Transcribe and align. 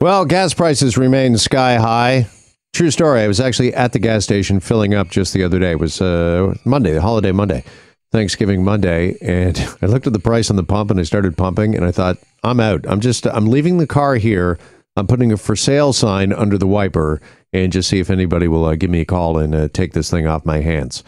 Well, 0.00 0.26
gas 0.26 0.54
prices 0.54 0.96
remain 0.96 1.36
sky 1.38 1.74
high. 1.74 2.28
True 2.72 2.92
story. 2.92 3.22
I 3.22 3.26
was 3.26 3.40
actually 3.40 3.74
at 3.74 3.92
the 3.92 3.98
gas 3.98 4.22
station 4.22 4.60
filling 4.60 4.94
up 4.94 5.08
just 5.08 5.32
the 5.32 5.42
other 5.42 5.58
day. 5.58 5.72
It 5.72 5.80
was 5.80 6.00
uh, 6.00 6.54
Monday, 6.64 6.92
the 6.92 7.02
holiday 7.02 7.32
Monday, 7.32 7.64
Thanksgiving 8.12 8.62
Monday, 8.62 9.16
and 9.20 9.58
I 9.82 9.86
looked 9.86 10.06
at 10.06 10.12
the 10.12 10.20
price 10.20 10.50
on 10.50 10.56
the 10.56 10.62
pump 10.62 10.92
and 10.92 11.00
I 11.00 11.02
started 11.02 11.36
pumping, 11.36 11.74
and 11.74 11.84
I 11.84 11.90
thought, 11.90 12.16
I'm 12.44 12.60
out. 12.60 12.86
I'm 12.86 13.00
just, 13.00 13.26
I'm 13.26 13.46
leaving 13.46 13.78
the 13.78 13.88
car 13.88 14.14
here. 14.14 14.56
I'm 14.94 15.08
putting 15.08 15.32
a 15.32 15.36
for 15.36 15.56
sale 15.56 15.92
sign 15.92 16.32
under 16.32 16.58
the 16.58 16.68
wiper, 16.68 17.20
and 17.52 17.72
just 17.72 17.88
see 17.88 17.98
if 17.98 18.08
anybody 18.08 18.46
will 18.46 18.66
uh, 18.66 18.76
give 18.76 18.90
me 18.90 19.00
a 19.00 19.04
call 19.04 19.36
and 19.36 19.52
uh, 19.52 19.66
take 19.66 19.94
this 19.94 20.12
thing 20.12 20.28
off 20.28 20.46
my 20.46 20.60
hands. 20.60 21.02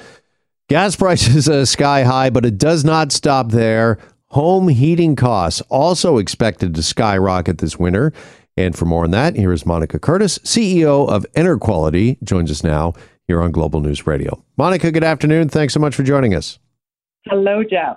Gas 0.69 0.97
prices 0.97 1.49
uh, 1.49 1.65
sky 1.65 2.03
high, 2.03 2.31
but 2.31 2.45
it 2.45 2.59
does 2.59 2.85
not 2.85 3.13
stop 3.13 3.51
there. 3.51 3.99
Home 4.31 4.67
heating 4.69 5.15
costs 5.15 5.61
also 5.69 6.19
expected 6.19 6.75
to 6.75 6.83
skyrocket 6.83 7.59
this 7.59 7.79
winter. 7.79 8.13
And 8.61 8.77
for 8.77 8.85
more 8.85 9.05
on 9.05 9.11
that, 9.13 9.37
here 9.37 9.55
is 9.55 9.65
Monica 9.65 9.99
Curtis, 9.99 10.39
CEO 10.41 11.09
of 11.09 11.25
EnerQuality, 11.35 12.23
joins 12.23 12.51
us 12.51 12.63
now 12.63 12.93
here 13.27 13.41
on 13.41 13.53
Global 13.53 13.81
News 13.81 14.07
Radio. 14.07 14.45
Monica, 14.59 14.93
good 14.93 15.03
afternoon. 15.03 15.49
Thanks 15.49 15.73
so 15.73 15.81
much 15.81 15.95
for 15.95 16.03
joining 16.03 16.35
us. 16.35 16.59
Hello, 17.25 17.65
Jeff. 17.65 17.97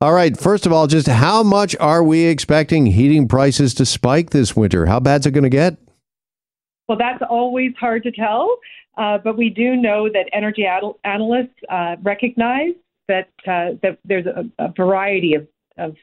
All 0.00 0.12
right. 0.12 0.36
First 0.36 0.66
of 0.66 0.72
all, 0.72 0.88
just 0.88 1.06
how 1.06 1.44
much 1.44 1.76
are 1.78 2.02
we 2.02 2.24
expecting 2.24 2.86
heating 2.86 3.28
prices 3.28 3.74
to 3.74 3.86
spike 3.86 4.30
this 4.30 4.56
winter? 4.56 4.86
How 4.86 4.98
bad's 4.98 5.24
it 5.24 5.30
going 5.30 5.44
to 5.44 5.48
get? 5.50 5.76
Well, 6.88 6.98
that's 6.98 7.22
always 7.30 7.70
hard 7.78 8.02
to 8.02 8.10
tell, 8.10 8.56
uh, 8.98 9.18
but 9.18 9.38
we 9.38 9.50
do 9.50 9.76
know 9.76 10.08
that 10.12 10.24
energy 10.32 10.66
ad- 10.66 10.82
analysts 11.04 11.54
uh, 11.68 11.94
recognize 12.02 12.72
that 13.06 13.28
uh, 13.46 13.78
that 13.82 13.98
there's 14.04 14.26
a, 14.26 14.50
a 14.58 14.72
variety 14.76 15.34
of, 15.34 15.46
of 15.78 15.94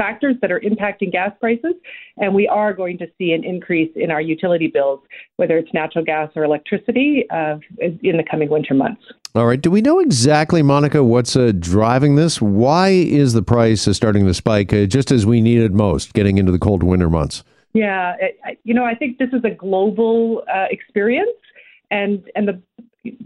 factors 0.00 0.36
that 0.40 0.50
are 0.50 0.60
impacting 0.60 1.12
gas 1.12 1.32
prices, 1.40 1.74
and 2.16 2.34
we 2.34 2.48
are 2.48 2.72
going 2.72 2.96
to 2.98 3.06
see 3.18 3.32
an 3.32 3.44
increase 3.44 3.92
in 3.94 4.10
our 4.10 4.22
utility 4.34 4.68
bills, 4.76 5.00
whether 5.36 5.58
it's 5.58 5.72
natural 5.74 6.04
gas 6.04 6.30
or 6.36 6.42
electricity, 6.44 7.26
uh, 7.30 7.56
in 7.78 8.16
the 8.16 8.24
coming 8.30 8.48
winter 8.48 8.72
months. 8.72 9.02
All 9.34 9.46
right. 9.46 9.60
Do 9.60 9.70
we 9.70 9.82
know 9.82 10.00
exactly, 10.00 10.62
Monica, 10.62 11.04
what's 11.04 11.36
uh, 11.36 11.52
driving 11.58 12.16
this? 12.16 12.40
Why 12.40 12.88
is 12.88 13.34
the 13.34 13.42
price 13.42 13.86
uh, 13.86 13.92
starting 13.92 14.24
to 14.26 14.34
spike 14.34 14.72
uh, 14.72 14.86
just 14.86 15.12
as 15.12 15.26
we 15.26 15.40
need 15.40 15.60
it 15.60 15.72
most, 15.72 16.14
getting 16.14 16.38
into 16.38 16.50
the 16.50 16.58
cold 16.58 16.82
winter 16.82 17.10
months? 17.10 17.44
Yeah, 17.72 18.16
you 18.64 18.74
know, 18.74 18.84
I 18.84 18.94
think 18.96 19.18
this 19.18 19.28
is 19.32 19.44
a 19.44 19.50
global 19.50 20.42
uh, 20.52 20.66
experience, 20.70 21.30
and 21.92 22.28
and 22.34 22.48
the 22.48 22.60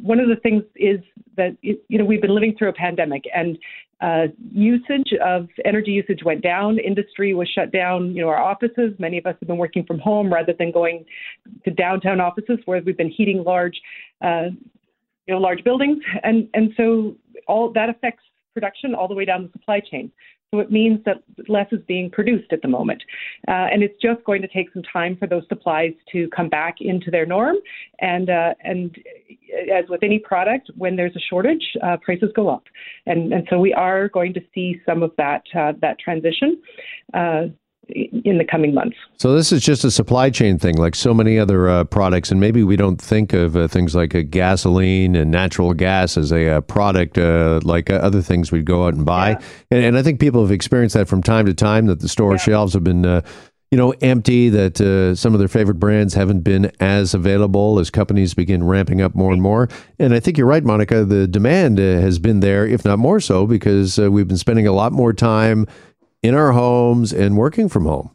one 0.05 0.21
of 0.21 0.29
the 0.29 0.37
things 0.37 0.63
is 0.77 1.01
that 1.37 1.57
you 1.63 1.99
know 1.99 2.05
we've 2.05 2.21
been 2.21 2.35
living 2.35 2.55
through 2.59 2.69
a 2.69 2.75
pandemic 2.75 3.25
and 3.35 3.59
uh, 4.03 4.27
usage 4.53 5.15
of 5.25 5.49
energy 5.65 5.93
usage 5.93 6.21
went 6.25 6.43
down. 6.43 6.79
Industry 6.79 7.33
was 7.33 7.49
shut 7.49 7.73
down. 7.73 8.15
You 8.15 8.23
know, 8.23 8.29
our 8.29 8.43
offices. 8.43 8.93
Many 8.99 9.17
of 9.17 9.25
us 9.25 9.35
have 9.41 9.49
been 9.49 9.57
working 9.57 9.85
from 9.85 9.99
home 9.99 10.31
rather 10.31 10.53
than 10.59 10.73
going 10.73 11.07
to 11.65 11.71
downtown 11.71 12.21
offices 12.21 12.59
where 12.67 12.83
we've 12.85 12.99
been 12.99 13.11
heating 13.11 13.43
large, 13.43 13.81
uh, 14.23 14.49
you 15.27 15.35
know, 15.35 15.39
large 15.39 15.65
buildings, 15.65 16.03
and 16.23 16.49
and 16.53 16.73
so 16.77 17.17
all 17.49 17.73
that 17.73 17.89
affects 17.89 18.25
production 18.53 18.95
all 18.95 19.09
the 19.09 19.15
way 19.15 19.25
down 19.25 19.43
the 19.43 19.53
supply 19.53 19.81
chain. 19.81 20.13
So 20.55 20.61
it 20.61 20.71
means 20.71 21.01
that 21.05 21.25
less 21.49 21.67
is 21.73 21.81
being 21.89 22.11
produced 22.11 22.53
at 22.53 22.63
the 22.63 22.69
moment. 22.69 23.03
Uh, 23.49 23.67
and 23.73 23.83
it's 23.83 24.01
just 24.01 24.23
going 24.23 24.41
to 24.41 24.47
take 24.47 24.73
some 24.73 24.85
time 24.85 25.17
for 25.17 25.27
those 25.27 25.43
supplies 25.49 25.95
to 26.13 26.29
come 26.29 26.49
back 26.49 26.77
into 26.81 27.11
their 27.11 27.27
norm. 27.27 27.57
And, 27.99 28.31
uh, 28.31 28.55
and 28.63 28.97
as 29.73 29.85
with 29.89 30.03
any 30.03 30.19
product, 30.19 30.71
when 30.77 30.97
there's 30.97 31.15
a 31.17 31.21
shortage, 31.21 31.65
uh, 31.83 31.97
prices 31.99 32.31
go 32.35 32.49
up. 32.49 32.65
And, 33.07 33.33
and 33.33 33.47
so 33.51 33.59
we 33.59 33.73
are 33.73 34.09
going 34.09 34.35
to 34.35 34.41
see 34.55 34.81
some 34.87 35.03
of 35.03 35.13
that, 35.19 35.43
uh, 35.55 35.73
that 35.81 35.99
transition. 35.99 36.61
Uh, 37.13 37.47
in 37.89 38.39
the 38.39 38.45
coming 38.45 38.75
months. 38.75 38.97
So 39.19 39.35
this 39.35 39.53
is 39.53 39.63
just 39.63 39.85
a 39.85 39.91
supply 39.91 40.31
chain 40.31 40.59
thing, 40.59 40.77
like 40.77 40.95
so 40.95 41.13
many 41.13 41.39
other 41.39 41.69
uh, 41.69 41.85
products, 41.85 42.31
and 42.31 42.41
maybe 42.41 42.63
we 42.63 42.77
don't 42.77 43.01
think 43.01 43.33
of 43.33 43.57
uh, 43.57 43.69
things 43.69 43.95
like 43.95 44.15
a 44.15 44.23
gasoline 44.23 45.15
and 45.15 45.31
natural 45.31 45.75
gas 45.75 46.17
as 46.17 46.33
a, 46.33 46.49
uh, 46.49 46.61
product 46.63 47.19
uh, 47.19 47.61
like 47.63 47.91
uh, 47.91 47.95
other 47.95 48.23
things 48.23 48.53
we'd 48.53 48.65
go 48.65 48.87
out 48.87 48.95
and 48.95 49.05
buy. 49.05 49.31
Yeah. 49.31 49.41
And, 49.71 49.85
and, 49.85 49.99
I 49.99 50.03
think 50.03 50.21
people 50.21 50.43
have 50.43 50.51
experienced 50.51 50.95
that 50.95 51.09
from 51.09 51.23
time 51.23 51.47
to 51.47 51.55
time 51.55 51.87
that 51.87 52.01
the 52.01 52.09
store 52.09 52.33
yeah. 52.33 52.39
shelves 52.39 52.75
have 52.75 52.85
been. 52.85 53.23
You 53.71 53.79
know, 53.79 53.93
empty. 54.01 54.49
That 54.49 54.81
uh, 54.81 55.15
some 55.15 55.35
of 55.35 55.39
their 55.39 55.49
favorite 55.49 55.81
brands 55.81 56.15
haven't 56.15 56.41
been 56.41 56.71
as 56.81 57.15
available 57.15 57.79
as 57.79 57.91
companies 57.91 58.35
begin 58.35 58.65
ramping 58.65 59.01
up 59.01 59.15
more 59.15 59.33
and 59.33 59.43
more. 59.43 59.69
And 59.99 60.15
I 60.15 60.21
think 60.21 60.39
you're 60.39 60.47
right, 60.47 60.65
Monica. 60.65 61.05
The 61.05 61.27
demand 61.27 61.79
has 61.79 62.19
been 62.19 62.41
there, 62.41 62.67
if 62.67 62.85
not 62.85 62.99
more 62.99 63.21
so, 63.21 63.47
because 63.47 63.99
we've 63.99 64.29
been 64.29 64.39
spending 64.39 64.67
a 64.67 64.73
lot 64.73 64.93
more 64.93 65.13
time 65.13 65.67
in 66.23 66.35
our 66.35 66.53
homes 66.53 67.13
and 67.13 67.37
working 67.37 67.69
from 67.69 67.85
home. 67.85 68.11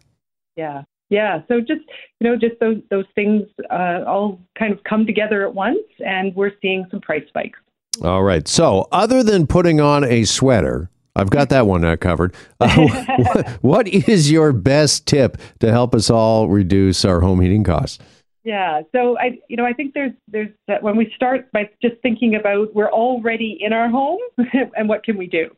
Yeah. 0.55 0.83
Yeah, 1.09 1.41
so 1.47 1.59
just 1.59 1.81
you 2.19 2.29
know, 2.29 2.35
just 2.35 2.59
those 2.59 2.77
those 2.91 3.05
things 3.15 3.43
uh, 3.71 4.03
all 4.05 4.39
kind 4.57 4.71
of 4.71 4.83
come 4.83 5.07
together 5.07 5.45
at 5.45 5.53
once, 5.53 5.79
and 6.05 6.35
we're 6.35 6.51
seeing 6.61 6.85
some 6.91 7.01
price 7.01 7.23
spikes. 7.27 7.57
All 8.03 8.23
right. 8.23 8.47
So, 8.47 8.87
other 8.91 9.23
than 9.23 9.47
putting 9.47 9.81
on 9.81 10.03
a 10.03 10.23
sweater, 10.23 10.89
I've 11.15 11.29
got 11.29 11.49
that 11.49 11.67
one 11.67 11.83
uh, 11.83 11.97
covered. 11.97 12.35
Uh, 12.59 12.75
what, 13.17 13.47
what 13.61 13.87
is 13.87 14.31
your 14.31 14.53
best 14.53 15.05
tip 15.05 15.37
to 15.59 15.71
help 15.71 15.95
us 15.95 16.09
all 16.09 16.47
reduce 16.47 17.03
our 17.03 17.19
home 17.21 17.41
heating 17.41 17.63
costs? 17.63 17.99
Yeah. 18.43 18.81
So 18.93 19.17
I, 19.19 19.39
you 19.49 19.57
know, 19.57 19.65
I 19.65 19.73
think 19.73 19.93
there's 19.93 20.13
there's 20.27 20.49
that 20.67 20.81
when 20.81 20.95
we 20.95 21.11
start 21.15 21.51
by 21.51 21.69
just 21.81 21.95
thinking 22.01 22.35
about 22.35 22.73
we're 22.73 22.91
already 22.91 23.57
in 23.59 23.73
our 23.73 23.89
home 23.89 24.19
and 24.77 24.87
what 24.87 25.03
can 25.03 25.17
we 25.17 25.27
do, 25.27 25.49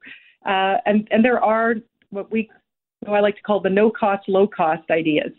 uh, 0.46 0.78
and 0.86 1.08
and 1.12 1.24
there 1.24 1.42
are 1.42 1.76
what 2.10 2.32
we 2.32 2.50
what 3.06 3.18
I 3.18 3.20
like 3.20 3.36
to 3.36 3.42
call 3.44 3.60
the 3.60 3.70
no 3.70 3.92
cost, 3.92 4.28
low 4.28 4.48
cost 4.48 4.90
ideas. 4.90 5.32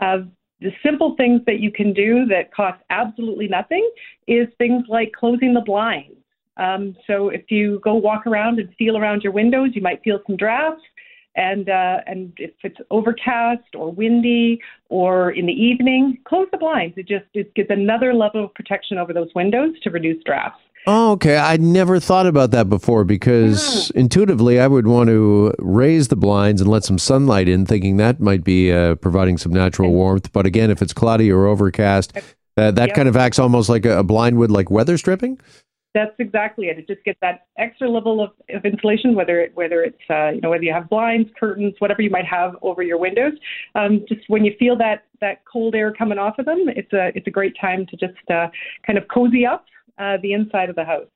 Uh, 0.00 0.18
the 0.60 0.72
simple 0.84 1.14
things 1.16 1.40
that 1.46 1.60
you 1.60 1.72
can 1.72 1.92
do 1.92 2.26
that 2.26 2.52
cost 2.52 2.82
absolutely 2.90 3.48
nothing 3.48 3.88
is 4.26 4.46
things 4.58 4.84
like 4.88 5.12
closing 5.12 5.54
the 5.54 5.62
blinds. 5.62 6.19
Um, 6.60 6.94
so 7.06 7.30
if 7.30 7.50
you 7.50 7.80
go 7.82 7.94
walk 7.94 8.26
around 8.26 8.60
and 8.60 8.72
feel 8.76 8.96
around 8.96 9.22
your 9.22 9.32
windows, 9.32 9.70
you 9.74 9.80
might 9.80 10.02
feel 10.02 10.20
some 10.26 10.36
drafts. 10.36 10.84
And 11.36 11.68
uh, 11.68 11.98
and 12.06 12.32
if 12.36 12.50
it's 12.64 12.76
overcast 12.90 13.74
or 13.74 13.92
windy 13.92 14.60
or 14.88 15.30
in 15.30 15.46
the 15.46 15.52
evening, 15.52 16.18
close 16.24 16.48
the 16.50 16.58
blinds. 16.58 16.98
It 16.98 17.06
just 17.08 17.26
it 17.34 17.54
gives 17.54 17.70
another 17.70 18.12
level 18.12 18.44
of 18.44 18.54
protection 18.54 18.98
over 18.98 19.12
those 19.12 19.30
windows 19.34 19.74
to 19.84 19.90
reduce 19.90 20.22
drafts. 20.24 20.60
Oh, 20.86 21.12
okay. 21.12 21.36
I 21.36 21.56
never 21.56 22.00
thought 22.00 22.26
about 22.26 22.50
that 22.50 22.68
before 22.68 23.04
because 23.04 23.90
yeah. 23.94 24.00
intuitively 24.00 24.58
I 24.58 24.66
would 24.66 24.86
want 24.86 25.08
to 25.08 25.54
raise 25.58 26.08
the 26.08 26.16
blinds 26.16 26.60
and 26.60 26.70
let 26.70 26.84
some 26.84 26.98
sunlight 26.98 27.48
in, 27.48 27.66
thinking 27.66 27.96
that 27.98 28.18
might 28.18 28.42
be 28.42 28.72
uh, 28.72 28.96
providing 28.96 29.38
some 29.38 29.52
natural 29.52 29.92
warmth. 29.92 30.32
But 30.32 30.46
again, 30.46 30.70
if 30.70 30.82
it's 30.82 30.94
cloudy 30.94 31.30
or 31.30 31.46
overcast, 31.46 32.16
uh, 32.56 32.70
that 32.72 32.88
yep. 32.88 32.96
kind 32.96 33.08
of 33.08 33.16
acts 33.16 33.38
almost 33.38 33.68
like 33.68 33.84
a, 33.84 33.98
a 33.98 34.02
blind 34.02 34.38
would 34.38 34.50
like 34.50 34.70
weather 34.70 34.96
stripping. 34.96 35.38
That's 35.92 36.14
exactly 36.18 36.66
it. 36.66 36.78
It 36.78 36.86
just 36.86 37.04
gets 37.04 37.18
that 37.20 37.46
extra 37.58 37.90
level 37.90 38.22
of, 38.22 38.30
of 38.54 38.64
insulation, 38.64 39.14
whether 39.14 39.40
it, 39.40 39.52
whether 39.54 39.82
it's 39.82 39.98
uh, 40.08 40.30
you 40.30 40.40
know 40.40 40.50
whether 40.50 40.62
you 40.62 40.72
have 40.72 40.88
blinds, 40.88 41.28
curtains, 41.38 41.74
whatever 41.80 42.00
you 42.00 42.10
might 42.10 42.26
have 42.26 42.56
over 42.62 42.82
your 42.82 42.98
windows. 42.98 43.32
Um, 43.74 44.04
just 44.08 44.22
when 44.28 44.44
you 44.44 44.54
feel 44.58 44.76
that 44.78 45.04
that 45.20 45.44
cold 45.50 45.74
air 45.74 45.92
coming 45.92 46.18
off 46.18 46.38
of 46.38 46.46
them, 46.46 46.66
it's 46.68 46.92
a 46.92 47.10
it's 47.16 47.26
a 47.26 47.30
great 47.30 47.54
time 47.60 47.86
to 47.86 47.96
just 47.96 48.30
uh, 48.30 48.46
kind 48.86 48.98
of 48.98 49.04
cozy 49.08 49.44
up 49.44 49.64
uh, 49.98 50.16
the 50.22 50.32
inside 50.32 50.70
of 50.70 50.76
the 50.76 50.84
house. 50.84 51.08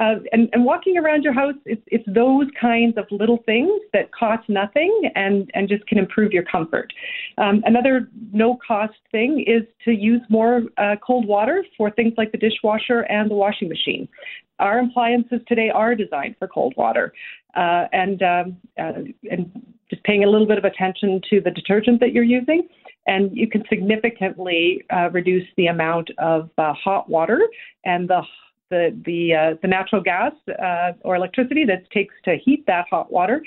Uh, 0.00 0.16
and, 0.32 0.48
and 0.52 0.64
walking 0.64 0.96
around 0.96 1.24
your 1.24 1.32
house, 1.32 1.54
it's, 1.64 1.82
it's 1.86 2.04
those 2.06 2.46
kinds 2.60 2.96
of 2.96 3.04
little 3.10 3.42
things 3.46 3.80
that 3.92 4.12
cost 4.12 4.48
nothing 4.48 5.10
and, 5.14 5.50
and 5.54 5.68
just 5.68 5.86
can 5.86 5.98
improve 5.98 6.32
your 6.32 6.44
comfort. 6.44 6.92
Um, 7.36 7.62
another 7.66 8.08
no 8.32 8.58
cost 8.66 8.94
thing 9.10 9.44
is 9.46 9.62
to 9.84 9.92
use 9.92 10.20
more 10.28 10.62
uh, 10.76 10.96
cold 11.04 11.26
water 11.26 11.64
for 11.76 11.90
things 11.90 12.14
like 12.16 12.32
the 12.32 12.38
dishwasher 12.38 13.00
and 13.02 13.30
the 13.30 13.34
washing 13.34 13.68
machine. 13.68 14.08
Our 14.58 14.80
appliances 14.80 15.40
today 15.46 15.70
are 15.70 15.94
designed 15.94 16.36
for 16.38 16.48
cold 16.48 16.74
water. 16.76 17.12
Uh, 17.56 17.86
and, 17.92 18.22
um, 18.22 18.56
uh, 18.78 18.92
and 19.30 19.50
just 19.90 20.04
paying 20.04 20.22
a 20.22 20.28
little 20.28 20.46
bit 20.46 20.58
of 20.58 20.64
attention 20.64 21.20
to 21.30 21.40
the 21.40 21.50
detergent 21.50 21.98
that 22.00 22.12
you're 22.12 22.22
using 22.22 22.68
and 23.08 23.34
you 23.34 23.48
can 23.48 23.64
significantly 23.68 24.84
uh, 24.92 25.08
reduce 25.10 25.46
the 25.56 25.66
amount 25.66 26.10
of 26.18 26.50
uh, 26.58 26.74
hot 26.74 27.08
water 27.08 27.40
and 27.84 28.08
the 28.08 28.22
the 28.70 28.98
the, 29.04 29.34
uh, 29.34 29.56
the 29.62 29.68
natural 29.68 30.02
gas 30.02 30.32
uh, 30.62 30.92
or 31.02 31.16
electricity 31.16 31.64
that 31.64 31.82
it 31.82 31.88
takes 31.92 32.14
to 32.24 32.36
heat 32.36 32.64
that 32.66 32.86
hot 32.90 33.12
water, 33.12 33.42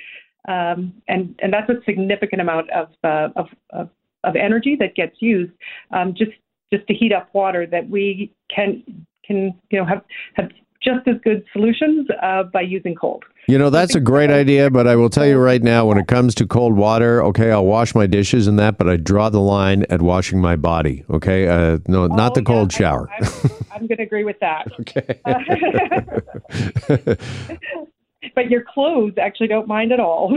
um, 0.47 0.93
and 1.07 1.35
and 1.41 1.53
that's 1.53 1.69
a 1.69 1.83
significant 1.85 2.41
amount 2.41 2.69
of 2.71 2.87
uh, 3.03 3.29
of, 3.35 3.47
of, 3.71 3.89
of 4.23 4.35
energy 4.35 4.75
that 4.79 4.95
gets 4.95 5.15
used 5.21 5.51
um, 5.91 6.13
just 6.15 6.31
just 6.73 6.87
to 6.87 6.93
heat 6.93 7.11
up 7.11 7.29
water 7.33 7.67
that 7.67 7.89
we 7.89 8.33
can 8.53 8.83
can 9.25 9.53
you 9.69 9.79
know 9.79 9.85
have 9.85 10.03
have 10.35 10.49
just 10.83 11.07
as 11.07 11.15
good 11.23 11.43
solutions 11.53 12.07
uh, 12.21 12.43
by 12.43 12.61
using 12.61 12.95
cold. 12.95 13.23
You 13.47 13.57
know, 13.57 13.69
that's 13.69 13.95
a 13.95 13.99
great 13.99 14.29
idea, 14.29 14.69
but 14.69 14.87
I 14.87 14.95
will 14.95 15.09
tell 15.09 15.25
you 15.25 15.37
right 15.37 15.61
now 15.61 15.85
when 15.85 15.97
it 15.97 16.07
comes 16.07 16.35
to 16.35 16.47
cold 16.47 16.75
water, 16.75 17.23
okay, 17.23 17.51
I'll 17.51 17.65
wash 17.65 17.95
my 17.95 18.07
dishes 18.07 18.47
and 18.47 18.57
that, 18.59 18.77
but 18.77 18.87
I 18.87 18.97
draw 18.97 19.29
the 19.29 19.39
line 19.39 19.85
at 19.89 20.01
washing 20.01 20.39
my 20.39 20.55
body, 20.55 21.03
okay? 21.09 21.47
Uh, 21.47 21.79
no, 21.87 22.07
not 22.07 22.35
the 22.35 22.41
oh, 22.41 22.45
cold 22.45 22.71
shower. 22.71 23.09
I'm, 23.19 23.27
I'm 23.73 23.87
going 23.87 23.97
to 23.97 24.03
agree 24.03 24.23
with 24.23 24.39
that. 24.39 24.67
okay. 24.79 25.19
but 28.35 28.49
your 28.49 28.63
clothes 28.63 29.13
actually 29.19 29.47
don't 29.47 29.67
mind 29.67 29.91
at 29.91 29.99
all. 29.99 30.33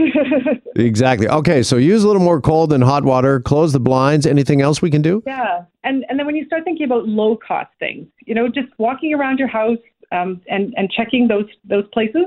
exactly. 0.77 1.29
Okay, 1.29 1.63
so 1.63 1.77
use 1.77 2.05
a 2.05 2.07
little 2.07 2.23
more 2.23 2.41
cold 2.41 2.71
than 2.71 2.81
hot 2.81 3.05
water. 3.05 3.41
Close 3.41 3.73
the 3.73 3.81
blinds. 3.81 4.27
Anything 4.27 4.63
else 4.63 4.81
we 4.81 4.91
can 4.91 5.03
do? 5.03 5.23
Yeah, 5.27 5.65
and 5.85 6.05
and 6.09 6.19
then 6.19 6.27
when 6.27 6.37
you 6.37 6.47
start 6.47 6.65
thinking 6.65 6.87
about 6.87 7.07
low 7.07 7.37
cost 7.37 7.71
things, 7.79 8.07
you 8.27 8.35
know, 8.35 8.49
just 8.49 8.69
walking 8.79 9.15
around 9.15 9.39
your 9.39 9.49
house 9.49 9.79
um, 10.15 10.41
and 10.49 10.73
and 10.77 10.91
checking 10.91 11.29
those 11.29 11.47
those 11.65 11.87
places, 11.93 12.27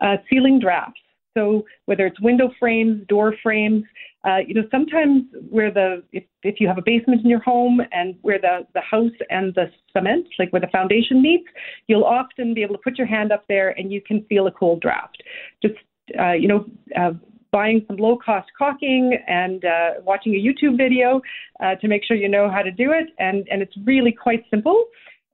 uh, 0.00 0.16
sealing 0.28 0.58
drafts. 0.60 1.00
So 1.36 1.64
whether 1.84 2.04
it's 2.06 2.20
window 2.20 2.50
frames, 2.58 3.06
door 3.06 3.34
frames, 3.42 3.84
uh, 4.24 4.38
you 4.46 4.54
know, 4.54 4.64
sometimes 4.70 5.24
where 5.50 5.70
the 5.70 6.02
if, 6.12 6.24
if 6.42 6.56
you 6.60 6.66
have 6.66 6.78
a 6.78 6.82
basement 6.84 7.22
in 7.22 7.30
your 7.30 7.40
home 7.40 7.80
and 7.92 8.16
where 8.22 8.40
the 8.40 8.66
the 8.74 8.80
house 8.80 9.12
and 9.30 9.54
the 9.54 9.66
cement, 9.92 10.26
like 10.38 10.52
where 10.52 10.60
the 10.60 10.68
foundation 10.68 11.22
meets, 11.22 11.48
you'll 11.86 12.04
often 12.04 12.54
be 12.54 12.62
able 12.62 12.74
to 12.74 12.80
put 12.82 12.98
your 12.98 13.06
hand 13.06 13.30
up 13.30 13.44
there 13.48 13.70
and 13.78 13.92
you 13.92 14.00
can 14.00 14.24
feel 14.24 14.46
a 14.48 14.52
cold 14.52 14.80
draft. 14.80 15.22
Just 15.62 15.74
uh, 16.18 16.32
you 16.32 16.48
know. 16.48 16.64
Uh, 16.96 17.12
buying 17.50 17.82
some 17.86 17.96
low 17.96 18.14
cost 18.14 18.46
caulking 18.58 19.16
and 19.26 19.64
uh, 19.64 19.92
watching 20.04 20.34
a 20.34 20.38
YouTube 20.38 20.76
video 20.76 21.18
uh, 21.60 21.74
to 21.76 21.88
make 21.88 22.04
sure 22.04 22.14
you 22.14 22.28
know 22.28 22.50
how 22.50 22.60
to 22.60 22.70
do 22.70 22.92
it. 22.92 23.06
And, 23.18 23.48
and 23.50 23.62
it's 23.62 23.72
really 23.86 24.12
quite 24.12 24.44
simple 24.50 24.84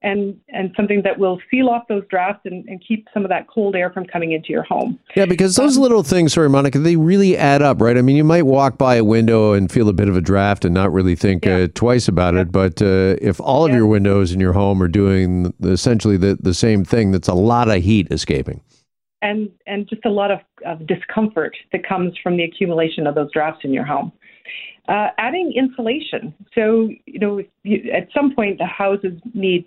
and 0.04 0.38
and 0.50 0.72
something 0.76 1.02
that 1.02 1.18
will 1.18 1.40
seal 1.50 1.68
off 1.68 1.88
those 1.88 2.04
drafts 2.08 2.42
and, 2.44 2.64
and 2.68 2.82
keep 2.86 3.08
some 3.12 3.24
of 3.24 3.30
that 3.30 3.48
cold 3.48 3.74
air 3.74 3.90
from 3.90 4.04
coming 4.04 4.32
into 4.32 4.50
your 4.50 4.62
home. 4.62 4.98
Yeah, 5.16 5.24
because 5.24 5.56
those 5.56 5.76
um, 5.76 5.82
little 5.82 6.02
things, 6.02 6.34
sorry, 6.34 6.50
Monica, 6.50 6.78
they 6.78 6.96
really 6.96 7.36
add 7.36 7.62
up, 7.62 7.80
right? 7.80 7.96
I 7.96 8.02
mean, 8.02 8.14
you 8.14 8.22
might 8.22 8.42
walk 8.42 8.76
by 8.78 8.96
a 8.96 9.04
window 9.04 9.54
and 9.54 9.72
feel 9.72 9.88
a 9.88 9.92
bit 9.92 10.08
of 10.08 10.16
a 10.16 10.20
draft 10.20 10.64
and 10.64 10.74
not 10.74 10.92
really 10.92 11.16
think 11.16 11.46
yeah. 11.46 11.56
uh, 11.56 11.68
twice 11.74 12.06
about 12.06 12.34
yeah. 12.34 12.42
it, 12.42 12.52
but 12.52 12.80
uh, 12.82 13.16
if 13.20 13.40
all 13.40 13.66
of 13.66 13.72
your 13.72 13.86
windows 13.86 14.30
in 14.30 14.40
your 14.40 14.52
home 14.52 14.82
are 14.82 14.88
doing 14.88 15.52
essentially 15.62 16.18
the, 16.18 16.36
the 16.40 16.54
same 16.54 16.84
thing, 16.84 17.10
that's 17.10 17.28
a 17.28 17.34
lot 17.34 17.68
of 17.68 17.82
heat 17.82 18.06
escaping. 18.10 18.60
And, 19.22 19.48
and 19.66 19.88
just 19.88 20.04
a 20.04 20.10
lot 20.10 20.30
of, 20.30 20.40
of 20.66 20.86
discomfort 20.86 21.56
that 21.72 21.88
comes 21.88 22.12
from 22.22 22.36
the 22.36 22.44
accumulation 22.44 23.06
of 23.06 23.14
those 23.14 23.32
drafts 23.32 23.64
in 23.64 23.72
your 23.72 23.84
home. 23.84 24.12
Uh, 24.86 25.08
adding 25.16 25.50
insulation. 25.56 26.34
So, 26.54 26.90
you 27.06 27.18
know, 27.18 27.42
you, 27.62 27.90
at 27.90 28.08
some 28.14 28.34
point 28.34 28.58
the 28.58 28.66
houses 28.66 29.18
need 29.32 29.64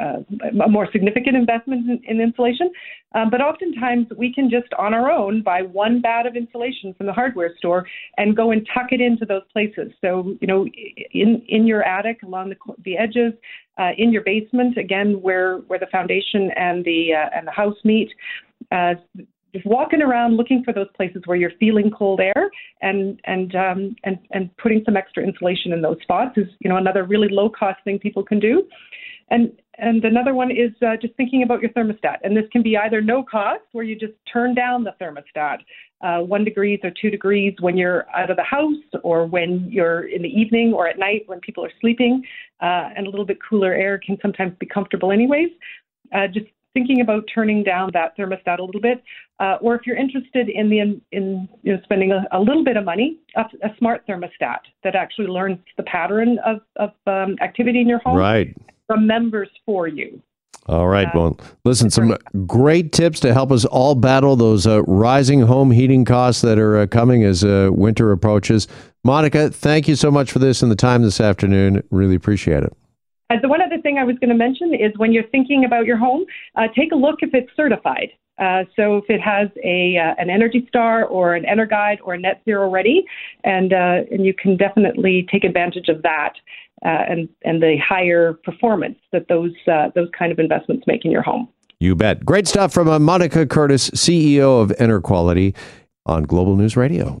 uh, 0.00 0.20
a 0.64 0.68
more 0.68 0.88
significant 0.92 1.36
investment 1.36 1.88
in, 1.88 2.00
in 2.08 2.20
insulation. 2.20 2.70
Um, 3.14 3.30
but 3.30 3.40
oftentimes 3.40 4.06
we 4.16 4.32
can 4.32 4.50
just 4.50 4.72
on 4.78 4.94
our 4.94 5.10
own 5.10 5.42
buy 5.42 5.62
one 5.62 6.00
batt 6.00 6.26
of 6.26 6.36
insulation 6.36 6.94
from 6.94 7.06
the 7.06 7.12
hardware 7.12 7.54
store 7.58 7.86
and 8.16 8.36
go 8.36 8.50
and 8.50 8.66
tuck 8.72 8.88
it 8.92 9.00
into 9.00 9.24
those 9.24 9.42
places. 9.52 9.92
So 10.00 10.36
you 10.40 10.46
know, 10.46 10.66
in 11.12 11.42
in 11.48 11.66
your 11.66 11.82
attic 11.82 12.22
along 12.22 12.50
the 12.50 12.56
the 12.84 12.96
edges, 12.96 13.32
uh, 13.78 13.90
in 13.98 14.12
your 14.12 14.22
basement 14.22 14.78
again 14.78 15.20
where 15.20 15.58
where 15.58 15.78
the 15.78 15.88
foundation 15.92 16.50
and 16.56 16.84
the 16.84 17.14
uh, 17.14 17.36
and 17.36 17.46
the 17.46 17.52
house 17.52 17.76
meet. 17.84 18.10
Uh, 18.72 18.94
just 19.54 19.66
walking 19.66 20.02
around 20.02 20.36
looking 20.36 20.64
for 20.64 20.72
those 20.72 20.88
places 20.96 21.22
where 21.26 21.36
you're 21.36 21.52
feeling 21.60 21.88
cold 21.96 22.20
air 22.20 22.50
and 22.82 23.20
and 23.24 23.54
um, 23.54 23.94
and 24.02 24.18
and 24.32 24.50
putting 24.56 24.82
some 24.84 24.96
extra 24.96 25.22
insulation 25.22 25.72
in 25.72 25.80
those 25.80 25.96
spots 26.02 26.36
is 26.36 26.48
you 26.58 26.68
know 26.68 26.76
another 26.76 27.04
really 27.04 27.28
low 27.30 27.48
cost 27.48 27.78
thing 27.84 27.98
people 27.98 28.24
can 28.24 28.40
do. 28.40 28.64
And 29.30 29.52
and 29.78 30.04
another 30.04 30.34
one 30.34 30.50
is 30.50 30.70
uh, 30.86 30.96
just 31.00 31.14
thinking 31.14 31.42
about 31.42 31.60
your 31.60 31.70
thermostat. 31.70 32.18
And 32.22 32.36
this 32.36 32.44
can 32.52 32.62
be 32.62 32.76
either 32.76 33.00
no 33.00 33.22
cost, 33.22 33.62
where 33.72 33.84
you 33.84 33.96
just 33.96 34.12
turn 34.32 34.54
down 34.54 34.84
the 34.84 34.94
thermostat 35.00 35.58
uh, 36.00 36.18
one 36.18 36.44
degrees 36.44 36.80
or 36.82 36.92
two 37.00 37.10
degrees 37.10 37.54
when 37.60 37.76
you're 37.76 38.06
out 38.14 38.30
of 38.30 38.36
the 38.36 38.42
house, 38.42 39.00
or 39.02 39.26
when 39.26 39.66
you're 39.70 40.08
in 40.08 40.22
the 40.22 40.28
evening 40.28 40.72
or 40.74 40.86
at 40.86 40.98
night 40.98 41.22
when 41.26 41.40
people 41.40 41.64
are 41.64 41.72
sleeping. 41.80 42.22
Uh, 42.60 42.90
and 42.96 43.06
a 43.06 43.10
little 43.10 43.24
bit 43.24 43.38
cooler 43.48 43.72
air 43.72 43.98
can 43.98 44.18
sometimes 44.20 44.52
be 44.58 44.66
comfortable, 44.66 45.10
anyways. 45.10 45.48
Uh, 46.14 46.26
just 46.26 46.46
thinking 46.74 47.00
about 47.00 47.24
turning 47.32 47.62
down 47.62 47.88
that 47.92 48.16
thermostat 48.18 48.58
a 48.58 48.62
little 48.62 48.80
bit, 48.80 49.02
uh, 49.38 49.56
or 49.60 49.76
if 49.76 49.86
you're 49.86 49.96
interested 49.96 50.48
in 50.48 50.68
the 50.68 50.80
in, 50.80 51.00
in 51.12 51.48
you 51.62 51.72
know, 51.72 51.80
spending 51.84 52.12
a, 52.12 52.24
a, 52.32 52.40
little 52.40 52.64
bit 52.64 52.76
of 52.76 52.84
money, 52.84 53.16
a, 53.36 53.42
a, 53.62 53.70
smart 53.78 54.04
thermostat 54.08 54.58
that 54.82 54.96
actually 54.96 55.28
learns 55.28 55.58
the 55.76 55.84
pattern 55.84 56.36
of, 56.44 56.60
of 56.76 56.90
um, 57.06 57.36
activity 57.40 57.80
in 57.80 57.88
your 57.88 58.00
home. 58.00 58.16
Right 58.16 58.56
remembers 58.88 59.48
for 59.66 59.88
you. 59.88 60.20
All 60.66 60.88
right. 60.88 61.14
well, 61.14 61.38
listen, 61.64 61.90
some 61.90 62.16
great 62.46 62.92
tips 62.92 63.20
to 63.20 63.34
help 63.34 63.52
us 63.52 63.66
all 63.66 63.94
battle 63.94 64.34
those 64.34 64.66
uh, 64.66 64.82
rising 64.84 65.42
home 65.42 65.70
heating 65.70 66.06
costs 66.06 66.40
that 66.40 66.58
are 66.58 66.78
uh, 66.78 66.86
coming 66.86 67.22
as 67.22 67.44
uh, 67.44 67.68
winter 67.70 68.12
approaches. 68.12 68.66
Monica, 69.04 69.50
thank 69.50 69.88
you 69.88 69.94
so 69.94 70.10
much 70.10 70.32
for 70.32 70.38
this 70.38 70.62
and 70.62 70.72
the 70.72 70.76
time 70.76 71.02
this 71.02 71.20
afternoon. 71.20 71.82
Really 71.90 72.14
appreciate 72.14 72.62
it. 72.62 72.72
Uh, 73.28 73.36
the 73.42 73.48
one 73.48 73.60
other 73.60 73.80
thing 73.82 73.98
I 73.98 74.04
was 74.04 74.16
going 74.18 74.30
to 74.30 74.36
mention 74.36 74.74
is 74.74 74.92
when 74.96 75.12
you're 75.12 75.28
thinking 75.28 75.66
about 75.66 75.84
your 75.84 75.98
home, 75.98 76.24
uh, 76.54 76.68
take 76.74 76.92
a 76.92 76.96
look 76.96 77.16
if 77.20 77.34
it's 77.34 77.50
certified. 77.54 78.08
Uh, 78.38 78.64
so 78.74 78.96
if 78.96 79.04
it 79.08 79.20
has 79.20 79.48
a 79.62 79.96
uh, 79.96 80.20
an 80.20 80.28
Energy 80.28 80.66
Star 80.68 81.04
or 81.04 81.34
an 81.34 81.44
EnerGuide 81.44 81.98
or 82.02 82.14
a 82.14 82.18
Net 82.18 82.42
Zero 82.44 82.68
Ready, 82.68 83.04
and 83.44 83.72
uh, 83.72 84.02
and 84.10 84.26
you 84.26 84.34
can 84.34 84.56
definitely 84.56 85.26
take 85.30 85.44
advantage 85.44 85.88
of 85.88 86.02
that 86.02 86.32
and 86.88 87.28
and 87.42 87.62
the 87.62 87.76
higher 87.78 88.34
performance 88.44 88.98
that 89.12 89.28
those 89.28 89.52
uh, 89.70 89.88
those 89.94 90.08
kind 90.16 90.32
of 90.32 90.38
investments 90.38 90.84
make 90.86 91.04
in 91.04 91.10
your 91.10 91.22
home. 91.22 91.48
You 91.80 91.94
bet. 91.94 92.24
Great 92.24 92.46
stuff 92.46 92.72
from 92.72 92.88
uh, 92.88 92.98
Monica 92.98 93.46
Curtis, 93.46 93.90
CEO 93.90 94.62
of 94.62 94.70
EnerQuality, 94.78 95.54
on 96.06 96.22
Global 96.22 96.56
News 96.56 96.76
Radio. 96.76 97.20